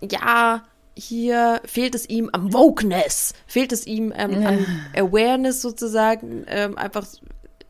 [0.00, 6.76] ja, hier fehlt es ihm am Wokeness, fehlt es ihm ähm, an Awareness sozusagen, ähm,
[6.76, 7.06] einfach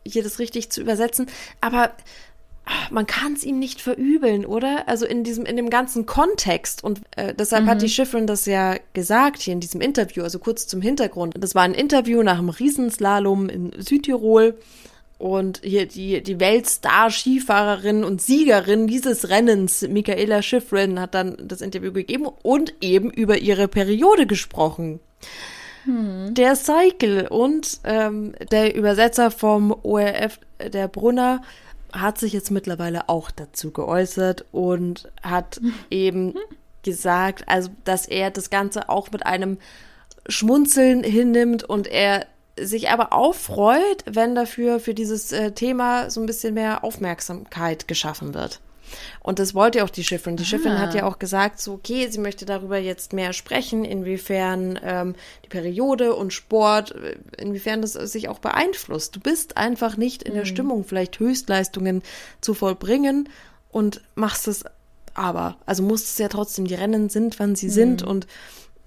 [0.06, 1.26] hier das richtig zu übersetzen.
[1.60, 1.92] Aber
[2.64, 4.88] ah, man kann es ihm nicht verübeln, oder?
[4.88, 6.84] Also in diesem, in dem ganzen Kontext.
[6.84, 7.68] Und äh, deshalb mhm.
[7.68, 11.34] hat die Schifferin das ja gesagt hier in diesem Interview, also kurz zum Hintergrund.
[11.38, 14.58] Das war ein Interview nach einem Riesenslalom in Südtirol.
[15.18, 21.92] Und hier die, die Weltstar-Skifahrerin und Siegerin dieses Rennens, Michaela Schifrin, hat dann das Interview
[21.92, 24.98] gegeben und eben über ihre Periode gesprochen.
[25.84, 26.34] Hm.
[26.34, 30.38] Der Cycle und ähm, der Übersetzer vom ORF,
[30.72, 31.42] der Brunner,
[31.92, 36.34] hat sich jetzt mittlerweile auch dazu geäußert und hat eben
[36.82, 39.58] gesagt, also dass er das Ganze auch mit einem
[40.28, 42.26] Schmunzeln hinnimmt und er
[42.58, 47.88] sich aber auch freut, wenn dafür für dieses äh, Thema so ein bisschen mehr Aufmerksamkeit
[47.88, 48.60] geschaffen wird.
[49.20, 50.37] Und das wollte auch die Schiffrin.
[50.37, 54.78] Die Schiffrin hat ja auch gesagt, so okay, sie möchte darüber jetzt mehr sprechen, inwiefern
[54.83, 59.16] ähm, die Periode und Sport, äh, inwiefern das sich auch beeinflusst.
[59.16, 60.48] Du bist einfach nicht in der mhm.
[60.48, 62.02] Stimmung, vielleicht Höchstleistungen
[62.40, 63.28] zu vollbringen
[63.70, 64.64] und machst es
[65.14, 65.57] aber.
[65.66, 67.72] Also musst es ja trotzdem, die Rennen sind, wann sie mhm.
[67.72, 68.26] sind und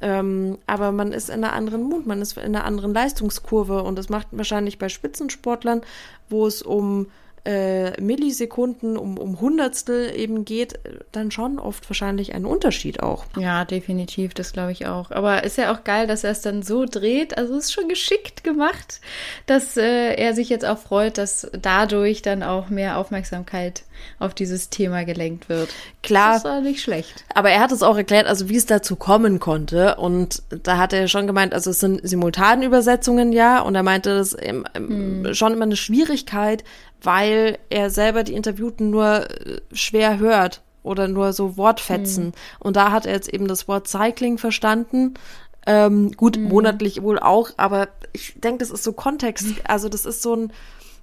[0.01, 3.97] ähm, aber man ist in einer anderen Mut, man ist in einer anderen Leistungskurve und
[3.97, 5.81] das macht wahrscheinlich bei Spitzensportlern,
[6.29, 7.07] wo es um
[7.45, 10.79] äh, Millisekunden, um, um Hundertstel eben geht,
[11.11, 13.25] dann schon oft wahrscheinlich einen Unterschied auch.
[13.37, 15.11] Ja, definitiv, das glaube ich auch.
[15.11, 17.37] Aber ist ja auch geil, dass er es dann so dreht.
[17.37, 18.99] Also ist schon geschickt gemacht,
[19.45, 23.83] dass äh, er sich jetzt auch freut, dass dadurch dann auch mehr Aufmerksamkeit
[24.19, 25.69] auf dieses Thema gelenkt wird.
[26.01, 26.33] Klar.
[26.33, 27.25] Das ist auch nicht schlecht.
[27.33, 29.95] Aber er hat es auch erklärt, also wie es dazu kommen konnte.
[29.95, 33.61] Und da hat er schon gemeint, also es sind Simultanübersetzungen, ja.
[33.61, 34.41] Und er meinte, das ist
[34.75, 35.33] hm.
[35.33, 36.63] schon immer eine Schwierigkeit,
[37.05, 42.27] weil er selber die Interviewten nur äh, schwer hört oder nur so Wortfetzen.
[42.27, 42.33] Mhm.
[42.59, 45.15] Und da hat er jetzt eben das Wort Cycling verstanden.
[45.65, 46.49] Ähm, gut, mhm.
[46.49, 50.53] monatlich wohl auch, aber ich denke, das ist so Kontext, also das ist so ein,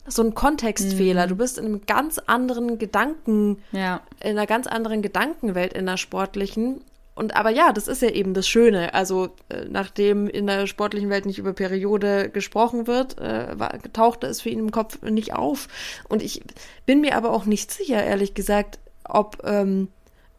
[0.06, 1.26] so ein Kontextfehler.
[1.26, 1.30] Mhm.
[1.30, 4.00] Du bist in einem ganz anderen Gedanken, ja.
[4.20, 6.82] in einer ganz anderen Gedankenwelt in der sportlichen
[7.14, 8.94] und aber ja, das ist ja eben das Schöne.
[8.94, 14.26] Also äh, nachdem in der sportlichen Welt nicht über Periode gesprochen wird, äh, war, tauchte
[14.26, 15.68] es für ihn im Kopf nicht auf.
[16.08, 16.42] Und ich
[16.86, 19.88] bin mir aber auch nicht sicher, ehrlich gesagt, ob ähm,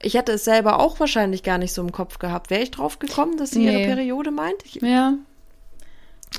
[0.01, 2.49] ich hätte es selber auch wahrscheinlich gar nicht so im Kopf gehabt.
[2.49, 3.71] Wäre ich drauf gekommen, dass sie nee.
[3.71, 4.65] ihre Periode meint?
[4.65, 5.13] Ich, ja.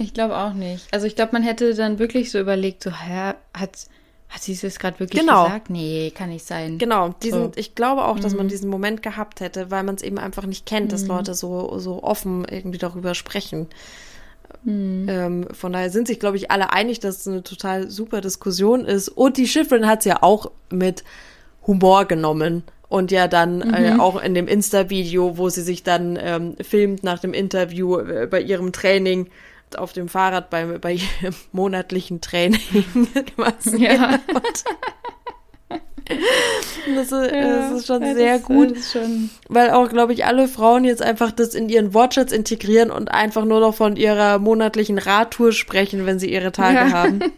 [0.00, 0.86] Ich glaube auch nicht.
[0.92, 3.86] Also ich glaube, man hätte dann wirklich so überlegt, so, hä, hat
[4.34, 5.44] hat sie es gerade wirklich genau.
[5.44, 5.70] gesagt?
[5.70, 6.78] Nee, kann nicht sein.
[6.78, 7.52] Genau, diesen, so.
[7.54, 8.38] ich glaube auch, dass mhm.
[8.38, 11.08] man diesen Moment gehabt hätte, weil man es eben einfach nicht kennt, dass mhm.
[11.08, 13.68] Leute so, so offen irgendwie darüber sprechen.
[14.64, 15.06] Mhm.
[15.08, 18.84] Ähm, von daher sind sich, glaube ich, alle einig, dass es eine total super Diskussion
[18.84, 19.08] ist.
[19.08, 21.04] Und die Schiffrin hat es ja auch mit
[21.68, 22.64] Humor genommen.
[22.88, 24.00] Und ja dann äh, mhm.
[24.00, 28.40] auch in dem Insta-Video, wo sie sich dann ähm, filmt nach dem Interview äh, bei
[28.40, 29.28] ihrem Training,
[29.76, 32.60] auf dem Fahrrad bei, bei ihrem monatlichen Training
[33.36, 33.84] quasi.
[33.84, 34.20] Ja.
[36.94, 39.30] Das ist, ja, das ist, schon ja, sehr gut, schon...
[39.48, 43.46] weil auch, glaube ich, alle Frauen jetzt einfach das in ihren Wortschatz integrieren und einfach
[43.46, 46.90] nur noch von ihrer monatlichen Radtour sprechen, wenn sie ihre Tage ja.
[46.90, 47.20] haben.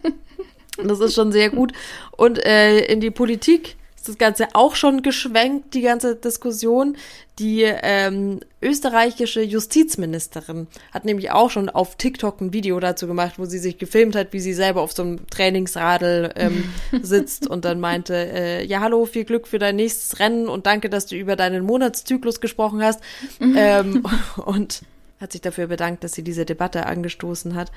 [0.83, 1.73] Das ist schon sehr gut.
[2.11, 3.77] Und äh, in die Politik
[4.07, 6.97] das Ganze auch schon geschwenkt, die ganze Diskussion.
[7.39, 13.45] Die ähm, österreichische Justizministerin hat nämlich auch schon auf TikTok ein Video dazu gemacht, wo
[13.45, 17.79] sie sich gefilmt hat, wie sie selber auf so einem Trainingsradl ähm, sitzt und dann
[17.79, 21.35] meinte, äh, ja hallo, viel Glück für dein nächstes Rennen und danke, dass du über
[21.35, 23.01] deinen Monatszyklus gesprochen hast.
[23.39, 24.03] ähm,
[24.45, 24.81] und
[25.19, 27.71] hat sich dafür bedankt, dass sie diese Debatte angestoßen hat.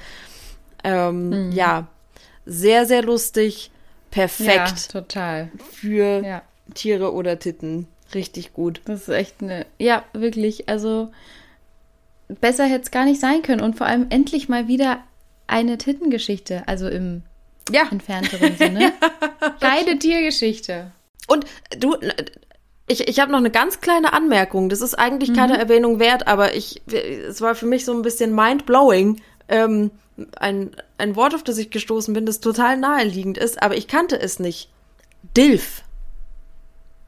[0.84, 1.52] Ähm, mhm.
[1.52, 1.88] Ja,
[2.46, 3.70] sehr, sehr lustig
[4.10, 4.48] perfekt.
[4.94, 5.50] Ja, total.
[5.72, 6.42] Für ja.
[6.74, 7.86] Tiere oder Titten.
[8.14, 8.80] Richtig gut.
[8.84, 9.66] Das ist echt eine.
[9.78, 10.68] Ja, wirklich.
[10.68, 11.10] Also
[12.28, 13.60] besser hätte es gar nicht sein können.
[13.60, 15.02] Und vor allem endlich mal wieder
[15.46, 16.62] eine Tittengeschichte.
[16.66, 17.22] Also im
[17.70, 17.82] ja.
[17.90, 18.92] entfernteren Sinne.
[19.60, 20.90] Geile Tiergeschichte.
[21.26, 21.46] Und
[21.78, 21.96] du,
[22.88, 24.68] ich, ich habe noch eine ganz kleine Anmerkung.
[24.68, 25.60] Das ist eigentlich keine mhm.
[25.60, 29.20] Erwähnung wert, aber ich, es war für mich so ein bisschen mind-blowing.
[29.48, 29.90] Ähm,
[30.38, 34.20] ein, ein Wort, auf das ich gestoßen bin, das total naheliegend ist, aber ich kannte
[34.20, 34.70] es nicht.
[35.36, 35.82] Dilf.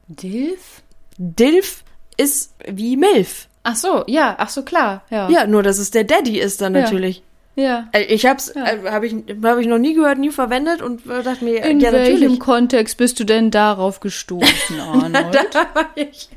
[0.07, 0.81] Dilf?
[1.17, 1.83] Dilf
[2.17, 3.47] ist wie Milf.
[3.63, 5.29] Ach so, ja, ach so, klar, ja.
[5.29, 7.23] Ja, nur dass es der Daddy ist dann natürlich.
[7.55, 7.87] Ja.
[7.91, 8.65] Äh, ich hab's, ja.
[8.65, 11.91] äh, habe ich, hab ich noch nie gehört, nie verwendet und dachte mir, In ja,
[11.91, 12.15] natürlich.
[12.15, 15.37] In welchem Kontext bist du denn darauf gestoßen, Arnold?
[15.51, 16.29] da war ich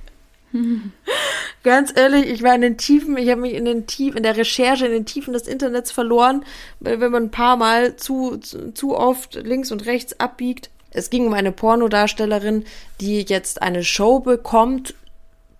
[1.62, 4.36] Ganz ehrlich, ich war in den Tiefen, ich habe mich in den Tiefen, in der
[4.36, 6.44] Recherche, in den Tiefen des Internets verloren,
[6.80, 10.70] wenn man ein paar Mal zu, zu, zu oft links und rechts abbiegt.
[10.90, 12.64] Es ging um eine Pornodarstellerin,
[13.00, 14.94] die jetzt eine Show bekommt,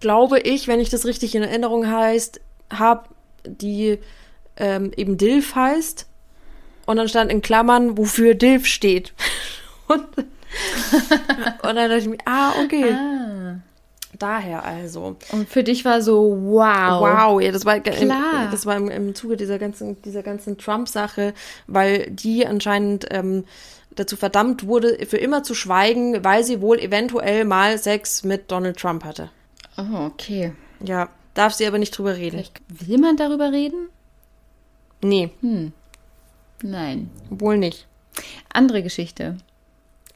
[0.01, 3.09] glaube ich, wenn ich das richtig in Erinnerung heißt, habe,
[3.45, 3.99] die
[4.57, 6.07] ähm, eben Dilf heißt.
[6.87, 9.13] Und dann stand in Klammern, wofür Dilf steht.
[9.89, 10.27] und, und
[11.63, 12.93] dann dachte ich mir, ah, okay.
[12.93, 13.57] Ah.
[14.19, 15.17] Daher also.
[15.33, 17.01] Und für dich war so, wow.
[17.01, 18.45] Wow, ja, das war, Klar.
[18.45, 21.35] Im, das war im, im Zuge dieser ganzen, dieser ganzen Trump-Sache,
[21.67, 23.45] weil die anscheinend ähm,
[23.95, 28.79] dazu verdammt wurde, für immer zu schweigen, weil sie wohl eventuell mal Sex mit Donald
[28.79, 29.31] Trump hatte.
[29.77, 30.53] Oh, okay.
[30.81, 32.39] Ja, darf sie aber nicht drüber reden.
[32.39, 33.89] Vielleicht will man darüber reden?
[35.03, 35.31] Nee,
[36.63, 37.11] Nein.
[37.29, 37.87] wohl nicht.
[38.53, 39.37] Andere Geschichte.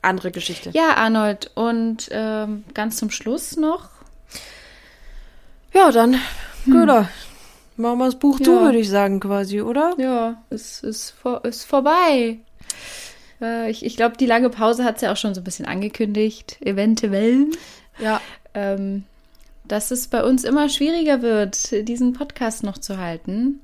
[0.03, 0.71] Andere Geschichte.
[0.73, 1.51] Ja, Arnold.
[1.55, 3.89] Und ähm, ganz zum Schluss noch.
[5.73, 6.17] Ja, dann,
[6.65, 7.09] Köhler.
[7.77, 8.61] Machen wir das Buch zu, Ja.
[8.63, 9.95] würde ich sagen, quasi, oder?
[9.99, 12.39] Ja, es ist, vor, ist vorbei.
[13.41, 15.67] Äh, ich ich glaube, die lange Pause hat es ja auch schon so ein bisschen
[15.67, 16.59] angekündigt.
[16.61, 17.47] Eventuell.
[17.99, 18.21] Ja.
[18.55, 19.05] ähm,
[19.65, 23.61] dass es bei uns immer schwieriger wird, diesen Podcast noch zu halten.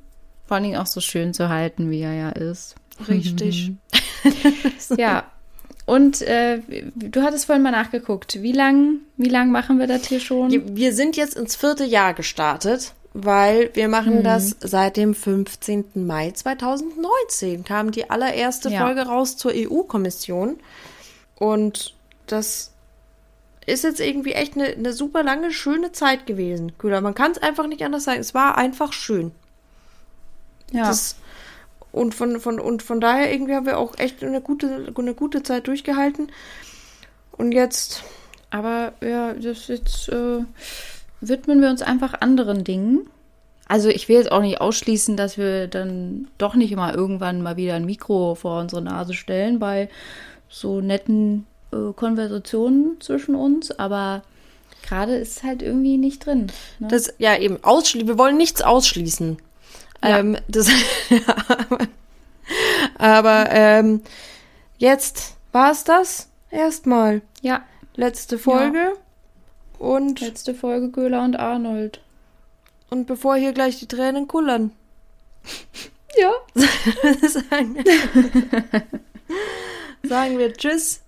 [0.46, 2.76] Vor allen Dingen auch so schön zu halten, wie er ja ist.
[3.08, 3.72] Richtig.
[4.96, 5.24] Ja.
[5.86, 6.60] Und äh,
[6.96, 8.42] du hattest vorhin mal nachgeguckt.
[8.42, 10.50] Wie lang, wie lang machen wir das hier schon?
[10.76, 15.84] Wir sind jetzt ins vierte Jahr gestartet, weil wir machen das seit dem 15.
[16.06, 17.64] Mai 2019.
[17.64, 18.80] Kam die allererste Ja.
[18.84, 20.58] Folge raus zur EU-Kommission.
[21.36, 21.94] Und
[22.26, 22.72] das
[23.64, 26.76] ist jetzt irgendwie echt eine, eine super lange, schöne Zeit gewesen.
[26.78, 28.20] Kühler, man kann es einfach nicht anders sagen.
[28.20, 29.30] Es war einfach schön.
[30.72, 30.86] ja.
[30.88, 31.16] Das,
[31.96, 35.42] und von, von, und von daher irgendwie haben wir auch echt eine gute, eine gute
[35.42, 36.30] Zeit durchgehalten.
[37.32, 38.04] Und jetzt,
[38.50, 40.44] Aber ja, das jetzt äh,
[41.22, 43.08] widmen wir uns einfach anderen Dingen.
[43.66, 47.56] Also ich will jetzt auch nicht ausschließen, dass wir dann doch nicht immer irgendwann mal
[47.56, 49.88] wieder ein Mikro vor unsere Nase stellen bei
[50.48, 54.22] so netten äh, Konversationen zwischen uns, aber
[54.86, 56.48] gerade ist halt irgendwie nicht drin.
[56.78, 56.88] Ne?
[56.88, 59.38] Das, ja, eben, ausschli wir wollen nichts ausschließen.
[60.08, 60.18] Ja.
[60.18, 60.68] Ähm, das,
[62.98, 64.02] aber ähm,
[64.78, 67.22] jetzt war es das erstmal.
[67.42, 67.64] ja,
[67.94, 68.92] Letzte Folge.
[69.78, 72.00] Und, letzte Folge Göhler und Arnold.
[72.90, 74.72] und bevor hier gleich die Tränen kullern,
[76.18, 76.32] Ja.
[77.28, 77.84] sagen,
[80.02, 81.02] sagen wir Tschüss.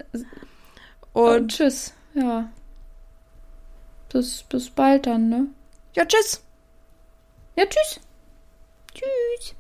[1.13, 1.95] Und Und tschüss.
[2.15, 2.51] Ja.
[4.13, 5.47] Bis, bis bald dann, ne?
[5.95, 6.43] ja, Tschüss.
[7.57, 8.01] Ja, tschüss.
[8.99, 9.55] Tschüss.